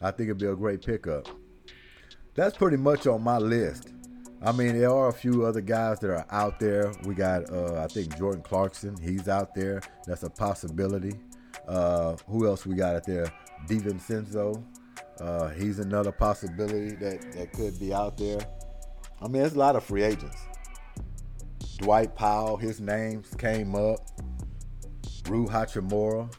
I 0.00 0.10
think 0.10 0.28
it'd 0.28 0.38
be 0.38 0.46
a 0.46 0.56
great 0.56 0.84
pickup. 0.84 1.28
That's 2.34 2.56
pretty 2.56 2.78
much 2.78 3.06
on 3.06 3.22
my 3.22 3.38
list. 3.38 3.92
I 4.42 4.52
mean, 4.52 4.78
there 4.78 4.90
are 4.90 5.08
a 5.08 5.12
few 5.12 5.44
other 5.44 5.60
guys 5.60 5.98
that 6.00 6.10
are 6.10 6.24
out 6.30 6.58
there. 6.58 6.94
We 7.04 7.14
got, 7.14 7.52
uh, 7.52 7.82
I 7.82 7.88
think, 7.88 8.16
Jordan 8.16 8.42
Clarkson. 8.42 8.96
He's 9.02 9.28
out 9.28 9.54
there. 9.54 9.82
That's 10.06 10.22
a 10.22 10.30
possibility. 10.30 11.12
Uh, 11.68 12.16
who 12.26 12.46
else 12.46 12.64
we 12.64 12.74
got 12.74 12.96
out 12.96 13.04
there? 13.04 13.30
DiVincenzo. 13.68 14.64
Uh, 15.20 15.48
he's 15.50 15.78
another 15.78 16.12
possibility 16.12 16.94
that, 16.96 17.20
that 17.32 17.52
could 17.52 17.78
be 17.78 17.92
out 17.92 18.16
there. 18.16 18.40
I 19.22 19.24
mean, 19.24 19.42
there's 19.42 19.54
a 19.54 19.58
lot 19.58 19.76
of 19.76 19.84
free 19.84 20.02
agents. 20.02 20.36
Dwight 21.78 22.14
Powell, 22.14 22.56
his 22.56 22.80
names 22.80 23.34
came 23.36 23.74
up. 23.74 24.00
Rui 25.28 25.46
Hachimura. 25.46 26.32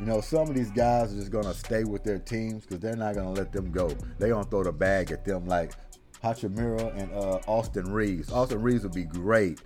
You 0.00 0.06
know, 0.06 0.20
some 0.20 0.48
of 0.48 0.54
these 0.54 0.70
guys 0.70 1.12
are 1.12 1.16
just 1.16 1.30
going 1.30 1.44
to 1.44 1.54
stay 1.54 1.84
with 1.84 2.04
their 2.04 2.18
teams 2.18 2.64
because 2.64 2.80
they're 2.80 2.96
not 2.96 3.14
going 3.14 3.26
to 3.34 3.40
let 3.40 3.52
them 3.52 3.70
go. 3.70 3.88
They're 4.18 4.34
to 4.34 4.44
throw 4.44 4.64
the 4.64 4.72
bag 4.72 5.10
at 5.10 5.24
them 5.24 5.46
like 5.46 5.72
Hachimura 6.22 6.94
and 7.00 7.12
uh, 7.12 7.40
Austin 7.46 7.92
Reaves. 7.92 8.30
Austin 8.32 8.60
Reaves 8.60 8.82
would 8.82 8.94
be 8.94 9.04
great 9.04 9.60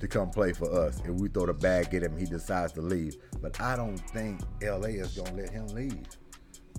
to 0.00 0.08
come 0.08 0.30
play 0.30 0.52
for 0.52 0.72
us 0.72 1.00
if 1.04 1.10
we 1.10 1.28
throw 1.28 1.46
the 1.46 1.54
bag 1.54 1.94
at 1.94 2.02
him 2.02 2.16
he 2.16 2.26
decides 2.26 2.72
to 2.72 2.80
leave. 2.80 3.16
But 3.40 3.60
I 3.60 3.76
don't 3.76 3.98
think 4.10 4.40
LA 4.62 4.88
is 4.88 5.16
going 5.16 5.36
to 5.36 5.42
let 5.42 5.50
him 5.50 5.66
leave. 5.68 6.06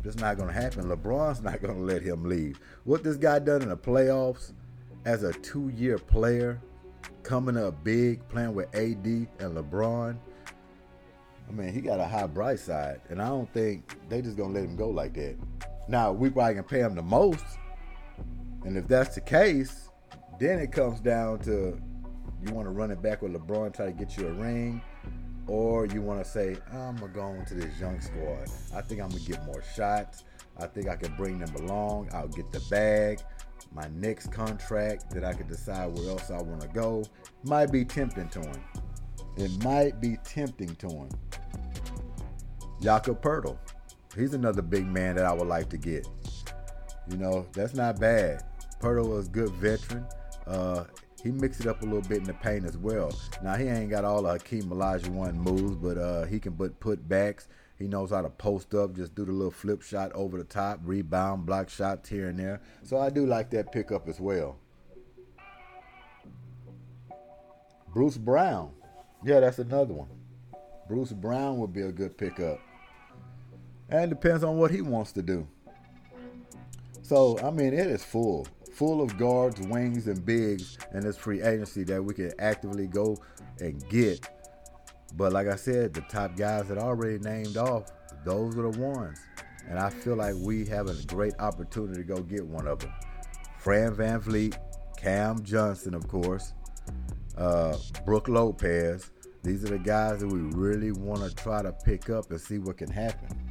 It's 0.04 0.18
not 0.18 0.38
going 0.38 0.50
to 0.50 0.54
happen. 0.54 0.86
LeBron's 0.86 1.42
not 1.42 1.62
going 1.62 1.76
to 1.76 1.82
let 1.82 2.02
him 2.02 2.24
leave. 2.24 2.60
What 2.84 3.04
this 3.04 3.18
guy 3.18 3.40
done 3.40 3.62
in 3.62 3.70
the 3.70 3.78
playoffs 3.78 4.54
as 5.06 5.24
a 5.24 5.34
two-year 5.34 5.98
player, 5.98 6.62
coming 7.24 7.58
up 7.58 7.84
big, 7.84 8.28
playing 8.30 8.54
with 8.54 8.74
AD 8.76 9.06
and 9.06 9.28
LeBron. 9.40 10.18
I 11.48 11.52
mean, 11.52 11.74
he 11.74 11.82
got 11.82 12.00
a 12.00 12.06
high 12.06 12.28
bright 12.28 12.60
side, 12.60 13.02
and 13.10 13.22
I 13.22 13.28
don't 13.28 13.52
think 13.54 13.98
they 14.10 14.22
just 14.22 14.38
gonna 14.38 14.54
let 14.54 14.64
him 14.64 14.76
go 14.76 14.90
like 14.90 15.14
that. 15.14 15.38
Now 15.88 16.12
we 16.12 16.30
probably 16.30 16.56
can 16.56 16.64
pay 16.64 16.80
him 16.80 16.96
the 16.96 17.02
most, 17.02 17.46
and 18.66 18.78
if 18.78 18.88
that's 18.88 19.16
the 19.16 19.22
case, 19.22 19.90
then 20.40 20.60
it 20.60 20.72
comes 20.72 21.00
down 21.00 21.40
to 21.40 21.80
you 22.46 22.54
want 22.54 22.68
to 22.68 22.72
run 22.72 22.92
it 22.92 23.02
back 23.02 23.22
with 23.22 23.34
LeBron, 23.34 23.74
try 23.74 23.86
to 23.88 23.92
get 23.92 24.18
you 24.18 24.28
a 24.28 24.32
ring, 24.34 24.82
or 25.48 25.86
you 25.88 26.02
want 26.02 26.24
to 26.24 26.30
say, 26.30 26.58
I'm 26.72 26.98
to 27.00 27.08
go 27.08 27.28
into 27.30 27.56
this 27.56 27.80
young 27.80 28.00
squad. 28.02 28.48
I 28.76 28.82
think 28.82 29.02
I'm 29.02 29.12
to 29.12 29.20
get 29.20 29.44
more 29.46 29.64
shots. 29.76 30.24
I 30.60 30.68
think 30.68 30.88
I 30.90 30.96
can 30.96 31.16
bring 31.16 31.40
them 31.40 31.54
along. 31.56 32.10
I'll 32.14 32.28
get 32.28 32.52
the 32.52 32.62
bag. 32.70 33.20
My 33.74 33.88
next 33.96 34.32
contract 34.32 35.12
that 35.12 35.24
I 35.24 35.34
could 35.34 35.48
decide 35.48 35.94
where 35.98 36.10
else 36.10 36.32
I 36.32 36.42
want 36.42 36.62
to 36.62 36.68
go 36.70 37.04
might 37.44 37.72
be 37.72 37.86
tempting 37.86 38.30
to 38.30 38.40
him. 38.40 38.64
It 39.36 39.64
might 39.64 40.00
be 40.02 40.18
tempting 40.24 40.76
to 40.76 40.90
him. 40.90 41.10
Jakob 42.82 43.22
Poeltl. 43.22 43.58
He's 44.16 44.34
another 44.34 44.62
big 44.62 44.88
man 44.88 45.16
that 45.16 45.26
I 45.26 45.34
would 45.34 45.48
like 45.48 45.70
to 45.70 45.78
get. 45.78 46.08
You 47.10 47.18
know, 47.18 47.46
that's 47.54 47.76
not 47.76 48.00
bad. 48.00 48.44
Poeltl 48.82 49.10
was 49.10 49.28
a 49.28 49.32
good 49.32 49.50
veteran. 49.52 50.06
Uh, 50.48 50.86
he 51.24 51.32
mixed 51.32 51.62
it 51.62 51.68
up 51.68 51.82
a 51.82 51.86
little 51.86 52.02
bit 52.02 52.20
in 52.20 52.24
the 52.24 52.34
paint 52.34 52.66
as 52.66 52.78
well. 52.78 53.12
Now 53.44 53.56
he 53.56 53.66
ain't 53.66 53.90
got 53.90 54.06
all 54.06 54.22
the 54.22 54.30
Hakeem 54.30 54.64
Olajuwon 54.64 55.36
moves, 55.36 55.76
but 55.76 55.98
uh, 55.98 56.26
he 56.26 56.40
can 56.40 56.54
put 56.54 56.80
put 56.80 57.08
backs 57.08 57.48
He 57.78 57.88
knows 57.88 58.10
how 58.10 58.22
to 58.22 58.30
post 58.30 58.74
up, 58.74 58.96
just 58.96 59.14
do 59.14 59.24
the 59.24 59.32
little 59.32 59.52
flip 59.52 59.84
shot 59.84 60.12
over 60.14 60.38
the 60.38 60.44
top, 60.44 60.80
rebound, 60.84 61.46
block 61.46 61.70
shots 61.70 62.10
here 62.10 62.28
and 62.28 62.40
there. 62.40 62.60
So 62.84 62.98
I 62.98 63.10
do 63.10 63.26
like 63.26 63.52
that 63.52 63.72
pickup 63.72 64.08
as 64.08 64.20
well. 64.20 64.58
Bruce 67.94 68.18
Brown. 68.18 68.72
Yeah, 69.24 69.40
that's 69.40 69.60
another 69.60 69.94
one. 69.94 70.10
Bruce 70.88 71.12
Brown 71.12 71.58
would 71.58 71.74
be 71.74 71.82
a 71.82 71.92
good 71.92 72.18
pickup. 72.18 72.60
And 73.90 74.10
depends 74.10 74.44
on 74.44 74.58
what 74.58 74.72
he 74.72 74.82
wants 74.82 75.12
to 75.14 75.22
do. 75.22 75.48
So, 77.04 77.40
I 77.40 77.52
mean, 77.52 77.74
it 77.74 77.88
is 77.88 78.04
full. 78.04 78.48
Full 78.74 79.02
of 79.02 79.18
guards, 79.18 79.60
wings, 79.62 80.08
and 80.08 80.24
bigs 80.26 80.78
in 80.94 81.02
this 81.02 81.18
free 81.18 81.42
agency 81.42 81.84
that 81.86 82.04
we 82.04 82.14
can 82.14 82.34
actively 82.38 82.88
go 82.88 83.18
and 83.60 83.88
get. 83.90 84.30
But 85.16 85.34
like 85.34 85.48
I 85.48 85.56
said, 85.56 85.94
the 85.94 86.02
top 86.02 86.36
guys 86.36 86.68
that 86.68 86.78
are 86.78 86.88
already 86.88 87.20
named 87.20 87.58
off, 87.58 87.92
those 88.24 88.58
are 88.58 88.72
the 88.72 88.80
ones. 88.80 89.20
And 89.70 89.80
I 89.80 89.90
feel 89.90 90.16
like 90.16 90.36
we 90.38 90.66
have 90.68 90.90
a 90.90 90.94
great 91.06 91.34
opportunity 91.40 92.02
to 92.02 92.04
go 92.04 92.22
get 92.22 92.46
one 92.46 92.68
of 92.68 92.80
them. 92.80 92.94
Fran 93.58 93.96
VanVleet, 93.96 94.58
Cam 94.98 95.44
Johnson, 95.44 95.94
of 95.94 96.08
course, 96.08 96.54
uh, 97.38 97.78
Brook 98.06 98.28
Lopez. 98.28 99.12
These 99.44 99.64
are 99.66 99.70
the 99.70 99.80
guys 99.80 100.20
that 100.20 100.28
we 100.28 100.40
really 100.40 100.92
want 100.92 101.22
to 101.22 101.36
try 101.36 101.62
to 101.62 101.72
pick 101.72 102.10
up 102.10 102.32
and 102.32 102.40
see 102.40 102.58
what 102.60 102.78
can 102.78 102.90
happen. 102.90 103.50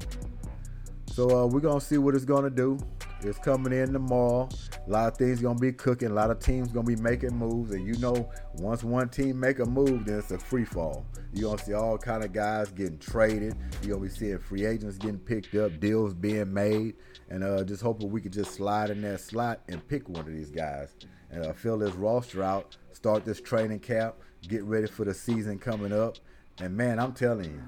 So 1.12 1.30
uh, 1.30 1.46
we're 1.46 1.60
gonna 1.60 1.80
see 1.80 1.98
what 1.98 2.14
it's 2.14 2.24
gonna 2.24 2.50
do. 2.50 2.78
It's 3.22 3.38
coming 3.38 3.72
in 3.72 3.92
tomorrow. 3.92 4.48
A 4.86 4.90
lot 4.90 5.12
of 5.12 5.18
things 5.18 5.40
gonna 5.40 5.58
be 5.58 5.72
cooking. 5.72 6.10
A 6.10 6.14
lot 6.14 6.30
of 6.30 6.38
teams 6.38 6.70
gonna 6.70 6.86
be 6.86 6.96
making 6.96 7.34
moves, 7.34 7.72
and 7.72 7.86
you 7.86 7.98
know, 7.98 8.30
once 8.56 8.84
one 8.84 9.08
team 9.08 9.40
make 9.40 9.58
a 9.58 9.64
move, 9.64 10.04
then 10.04 10.18
it's 10.18 10.30
a 10.30 10.38
free 10.38 10.66
fall. 10.66 11.06
You're 11.32 11.50
gonna 11.50 11.62
see 11.62 11.72
all 11.72 11.96
kind 11.96 12.22
of 12.22 12.32
guys 12.32 12.70
getting 12.70 12.98
traded. 12.98 13.56
You're 13.82 13.96
gonna 13.96 14.08
be 14.08 14.14
seeing 14.14 14.38
free 14.38 14.66
agents 14.66 14.98
getting 14.98 15.18
picked 15.18 15.54
up, 15.54 15.80
deals 15.80 16.12
being 16.12 16.52
made, 16.52 16.96
and 17.30 17.42
uh, 17.42 17.64
just 17.64 17.82
hoping 17.82 18.10
we 18.10 18.20
could 18.20 18.34
just 18.34 18.52
slide 18.52 18.90
in 18.90 19.00
that 19.02 19.20
slot 19.20 19.60
and 19.68 19.86
pick 19.88 20.08
one 20.08 20.20
of 20.20 20.32
these 20.32 20.50
guys 20.50 20.94
and 21.30 21.44
uh, 21.44 21.52
fill 21.54 21.78
this 21.78 21.94
roster 21.94 22.42
out. 22.42 22.76
Start 22.92 23.24
this 23.24 23.40
training 23.40 23.80
camp. 23.80 24.14
Get 24.46 24.62
ready 24.64 24.86
for 24.86 25.04
the 25.04 25.14
season 25.14 25.58
coming 25.58 25.92
up. 25.92 26.18
And 26.60 26.76
man, 26.76 26.98
I'm 26.98 27.12
telling 27.12 27.46
you, 27.46 27.62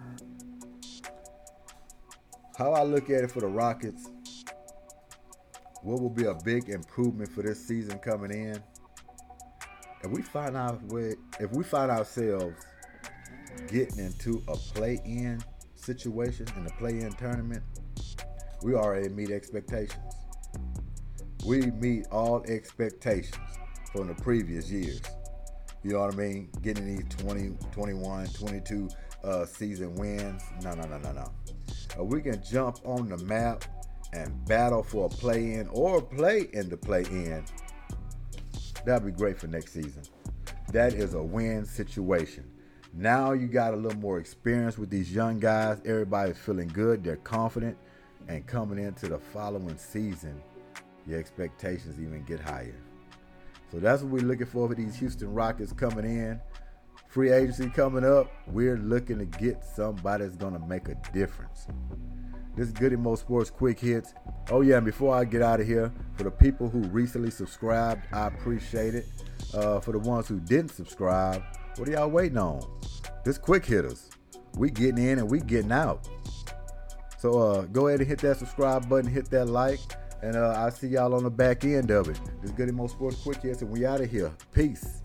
how 2.56 2.72
I 2.72 2.82
look 2.82 3.10
at 3.10 3.24
it 3.24 3.30
for 3.30 3.40
the 3.40 3.46
Rockets 3.46 4.10
what 5.82 6.00
will 6.00 6.11
be 6.11 6.25
a 6.25 6.35
big 6.35 6.68
improvement 6.68 7.30
for 7.32 7.42
this 7.42 7.66
season 7.66 7.99
coming 7.99 8.30
in? 8.30 8.62
If 10.02 10.11
we 10.11 10.23
find 10.23 10.56
out 10.56 10.80
if 11.40 11.50
we 11.52 11.64
find 11.64 11.90
ourselves 11.90 12.54
getting 13.68 13.99
into 13.99 14.42
a 14.49 14.56
play-in 14.56 15.42
situation 15.75 16.47
in 16.56 16.64
the 16.64 16.70
play-in 16.73 17.12
tournament, 17.12 17.62
we 18.62 18.75
already 18.75 19.08
meet 19.08 19.30
expectations. 19.30 20.14
We 21.44 21.62
meet 21.73 22.06
all 22.11 22.44
expectations 22.49 23.37
from 23.92 24.08
the 24.08 24.14
previous 24.14 24.70
years. 24.70 25.00
You 25.82 25.92
know 25.92 26.00
what 26.00 26.14
I 26.14 26.16
mean? 26.16 26.50
Getting 26.62 26.97
these 26.97 27.06
20, 27.18 27.56
21, 27.73 28.26
22 28.26 28.88
uh, 29.25 29.47
season 29.47 29.94
wins. 29.94 30.42
No, 30.62 30.75
no, 30.75 30.82
no, 30.82 30.99
no, 30.99 31.12
no. 31.12 31.32
Uh, 31.99 32.04
we 32.04 32.20
can 32.20 32.42
jump 32.42 32.78
on 32.85 33.08
the 33.08 33.18
map 33.18 33.64
and 34.12 34.44
battle 34.46 34.82
for 34.82 35.06
a 35.06 35.08
play 35.08 35.54
in 35.54 35.68
or 35.68 36.00
play 36.00 36.48
in 36.52 36.68
the 36.68 36.76
play 36.76 37.02
in, 37.10 37.44
that'd 38.84 39.04
be 39.04 39.12
great 39.12 39.38
for 39.38 39.46
next 39.46 39.72
season. 39.72 40.02
That 40.72 40.94
is 40.94 41.14
a 41.14 41.22
win 41.22 41.64
situation. 41.64 42.50
Now 42.94 43.32
you 43.32 43.48
got 43.48 43.74
a 43.74 43.76
little 43.76 43.98
more 43.98 44.18
experience 44.18 44.78
with 44.78 44.90
these 44.90 45.12
young 45.12 45.38
guys. 45.38 45.80
Everybody's 45.84 46.38
feeling 46.38 46.68
good, 46.68 47.04
they're 47.04 47.16
confident, 47.16 47.76
and 48.28 48.46
coming 48.46 48.78
into 48.78 49.08
the 49.08 49.18
following 49.18 49.76
season, 49.76 50.40
your 51.06 51.18
expectations 51.18 52.00
even 52.00 52.24
get 52.24 52.40
higher. 52.40 52.80
So 53.70 53.78
that's 53.78 54.02
what 54.02 54.12
we're 54.12 54.22
looking 54.22 54.46
for 54.46 54.68
for 54.68 54.74
these 54.74 54.96
Houston 54.96 55.32
Rockets 55.32 55.72
coming 55.72 56.04
in. 56.04 56.40
Free 57.08 57.30
agency 57.30 57.68
coming 57.70 58.04
up. 58.04 58.30
We're 58.46 58.76
looking 58.76 59.18
to 59.18 59.24
get 59.24 59.64
somebody 59.64 60.24
that's 60.24 60.37
going 60.37 60.54
to 60.54 60.66
make 60.66 60.88
a 60.88 60.96
difference. 61.12 61.66
This 62.59 62.66
is 62.66 62.73
Goody 62.73 62.97
Mo 62.97 63.14
Sports 63.14 63.51
Quick 63.51 63.79
Hits. 63.79 64.14
Oh, 64.51 64.62
yeah, 64.62 64.79
and 64.79 64.85
before 64.85 65.14
I 65.14 65.25
get 65.25 65.42
out 65.42 65.61
of 65.61 65.66
here, 65.68 65.92
for 66.14 66.25
the 66.25 66.31
people 66.33 66.68
who 66.68 66.81
recently 66.88 67.31
subscribed, 67.31 68.03
I 68.12 68.27
appreciate 68.27 68.97
it. 68.97 69.07
Uh, 69.55 69.79
for 69.79 69.92
the 69.92 70.01
ones 70.01 70.27
who 70.27 70.40
didn't 70.40 70.73
subscribe, 70.73 71.40
what 71.77 71.88
are 71.88 71.92
y'all 71.92 72.09
waiting 72.11 72.37
on? 72.37 72.61
This 73.25 73.38
Quick 73.38 73.64
Hitters. 73.64 74.11
We 74.57 74.73
getting 74.73 74.99
in 74.99 75.21
and 75.21 75.31
we 75.31 75.38
getting 75.38 75.71
out. 75.71 76.09
So 77.21 77.38
uh, 77.38 77.62
go 77.66 77.87
ahead 77.87 78.01
and 78.01 78.09
hit 78.09 78.18
that 78.23 78.38
subscribe 78.38 78.88
button, 78.88 79.09
hit 79.09 79.31
that 79.31 79.44
like, 79.44 79.79
and 80.25 80.35
uh, 80.35 80.55
I'll 80.57 80.73
see 80.73 80.88
y'all 80.88 81.14
on 81.14 81.23
the 81.23 81.31
back 81.31 81.64
end 81.64 81.92
of 81.92 82.09
it. 82.09 82.21
This 82.42 82.51
Goody 82.51 82.73
Mo 82.73 82.88
Sports 82.88 83.23
Quick 83.23 83.40
Hits, 83.40 83.62
and 83.62 83.71
we 83.71 83.87
out 83.87 84.01
of 84.01 84.11
here. 84.11 84.33
Peace. 84.53 84.97